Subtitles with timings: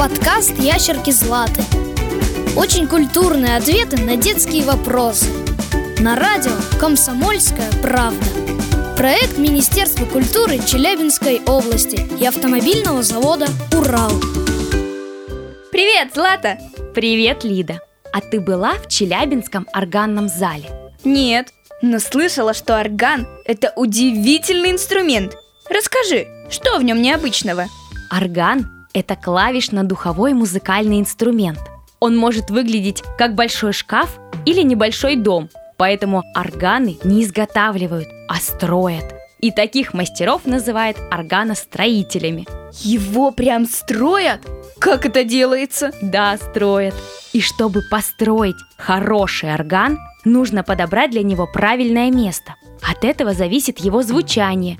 [0.00, 1.60] Подкаст «Ящерки Златы».
[2.56, 5.26] Очень культурные ответы на детские вопросы.
[5.98, 8.24] На радио «Комсомольская правда».
[8.96, 13.44] Проект Министерства культуры Челябинской области и автомобильного завода
[13.76, 14.12] «Урал».
[15.70, 16.58] Привет, Злата!
[16.94, 17.80] Привет, Лида!
[18.10, 20.70] А ты была в Челябинском органном зале?
[21.04, 21.48] Нет,
[21.82, 25.34] но слышала, что орган– это удивительный инструмент.
[25.68, 27.66] Расскажи, что в нем необычного?
[28.10, 31.60] Орган– это клавишно-духовой музыкальный инструмент.
[32.00, 39.04] Он может выглядеть как большой шкаф или небольшой дом, поэтому органы не изготавливают, а строят.
[39.40, 42.46] И таких мастеров называют органостроителями.
[42.82, 44.40] Его прям строят?
[44.78, 45.92] Как это делается?
[46.02, 46.94] Да, строят.
[47.32, 52.54] И чтобы построить хороший орган, нужно подобрать для него правильное место.
[52.82, 54.78] От этого зависит его звучание.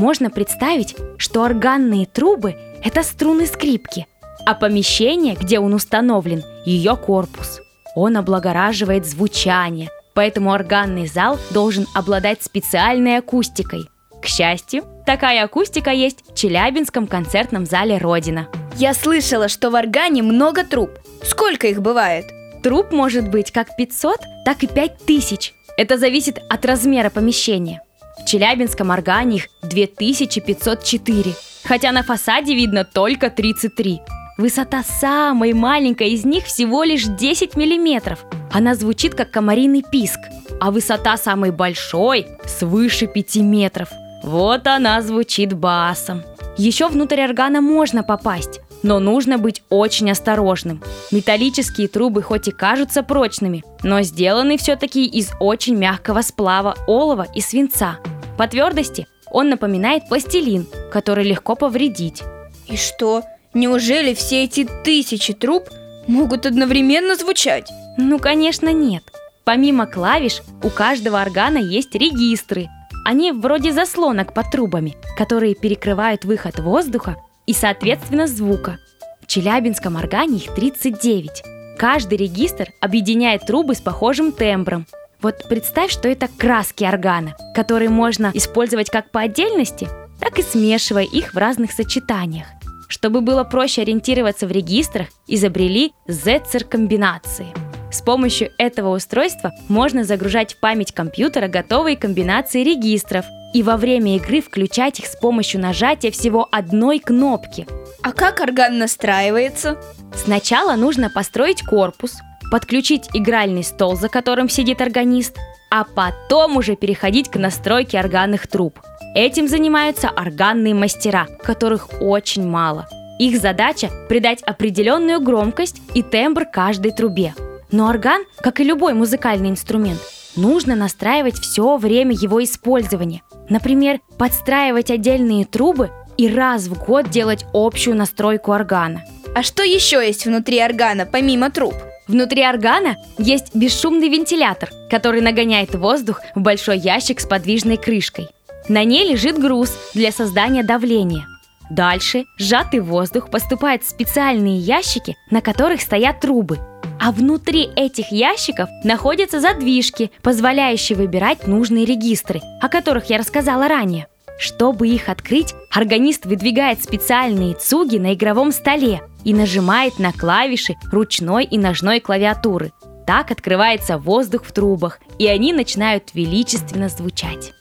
[0.00, 4.06] Можно представить, что органные трубы– это струны скрипки,
[4.46, 7.60] а помещение, где он установлен, ее корпус.
[7.94, 13.82] Он облагораживает звучание, поэтому органный зал должен обладать специальной акустикой.
[14.22, 18.48] К счастью, такая акустика есть в Челябинском концертном зале «Родина».
[18.76, 20.92] Я слышала, что в органе много труб.
[21.22, 22.24] Сколько их бывает?
[22.62, 25.52] Труб может быть как 500, так и 5000.
[25.76, 27.82] Это зависит от размера помещения.
[28.20, 34.00] В Челябинском органе их 2504, хотя на фасаде видно только 33.
[34.36, 38.24] Высота самой маленькой из них всего лишь 10 миллиметров.
[38.52, 40.20] Она звучит как комариный писк,
[40.60, 43.88] а высота самой большой свыше 5 метров.
[44.22, 46.22] Вот она звучит басом.
[46.56, 50.82] Еще внутрь органа можно попасть, но нужно быть очень осторожным.
[51.10, 57.40] Металлические трубы хоть и кажутся прочными, но сделаны все-таки из очень мягкого сплава олова и
[57.40, 57.98] свинца.
[58.40, 62.22] По твердости он напоминает пластилин, который легко повредить.
[62.68, 65.68] И что, неужели все эти тысячи труб
[66.06, 67.70] могут одновременно звучать?
[67.98, 69.02] Ну, конечно, нет.
[69.44, 72.68] Помимо клавиш, у каждого органа есть регистры.
[73.04, 78.78] Они вроде заслонок под трубами, которые перекрывают выход воздуха и, соответственно, звука.
[79.20, 81.42] В Челябинском органе их 39.
[81.78, 84.86] Каждый регистр объединяет трубы с похожим тембром.
[85.22, 89.88] Вот представь, что это краски органа, которые можно использовать как по отдельности,
[90.18, 92.46] так и смешивая их в разных сочетаниях.
[92.88, 97.48] Чтобы было проще ориентироваться в регистрах, изобрели Зетцер-комбинации.
[97.92, 104.16] С помощью этого устройства можно загружать в память компьютера готовые комбинации регистров и во время
[104.16, 107.66] игры включать их с помощью нажатия всего одной кнопки.
[108.02, 109.76] А как орган настраивается?
[110.14, 112.14] Сначала нужно построить корпус,
[112.50, 115.36] подключить игральный стол, за которым сидит органист,
[115.70, 118.80] а потом уже переходить к настройке органных труб.
[119.14, 122.88] Этим занимаются органные мастера, которых очень мало.
[123.18, 127.34] Их задача– придать определенную громкость и тембр каждой трубе.
[127.70, 130.00] Но орган, как и любой музыкальный инструмент,
[130.36, 133.22] нужно настраивать все время его использования.
[133.48, 139.04] Например, подстраивать отдельные трубы и раз в год делать общую настройку органа.
[139.34, 141.74] А что еще есть внутри органа, помимо труб?
[142.10, 148.26] Внутри органа есть бесшумный вентилятор, который нагоняет воздух в большой ящик с подвижной крышкой.
[148.68, 151.28] На ней лежит груз для создания давления.
[151.70, 156.58] Дальше сжатый воздух поступает в специальные ящики, на которых стоят трубы.
[156.98, 164.08] А внутри этих ящиков находятся задвижки, позволяющие выбирать нужные регистры, о которых я рассказала ранее.
[164.40, 171.44] Чтобы их открыть, органист выдвигает специальные цуги на игровом столе и нажимает на клавиши ручной
[171.44, 172.72] и ножной клавиатуры.
[173.06, 177.52] Так открывается воздух в трубах, и они начинают величественно звучать.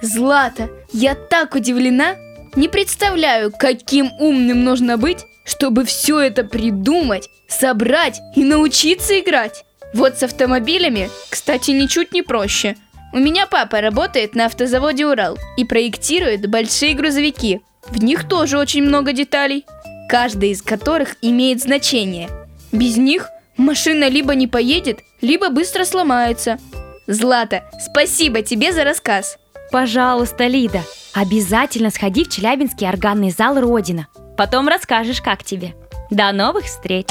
[0.00, 2.14] Злата, я так удивлена!
[2.54, 9.64] Не представляю, каким умным нужно быть, чтобы все это придумать, собрать и научиться играть.
[9.92, 12.76] Вот с автомобилями, кстати, ничуть не проще.
[13.12, 17.60] У меня папа работает на автозаводе «Урал» и проектирует большие грузовики.
[17.88, 19.66] В них тоже очень много деталей,
[20.08, 22.30] каждая из которых имеет значение.
[22.72, 23.28] Без них
[23.58, 26.58] машина либо не поедет, либо быстро сломается.
[27.06, 29.36] Злата, спасибо тебе за рассказ.
[29.70, 30.82] Пожалуйста, Лида,
[31.12, 34.08] обязательно сходи в Челябинский органный зал «Родина».
[34.38, 35.74] Потом расскажешь, как тебе.
[36.10, 37.06] До новых встреч!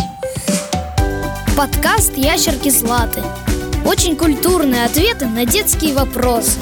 [1.56, 3.22] Подкаст «Ящерки Златы».
[3.86, 6.60] Очень культурные ответы на детские вопросы.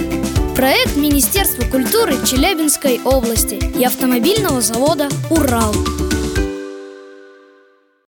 [0.56, 5.74] Проект Министерства культуры Челябинской области и автомобильного завода «Урал».